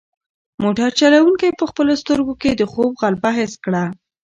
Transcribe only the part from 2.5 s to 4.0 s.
د خوب غلبه حس کړه.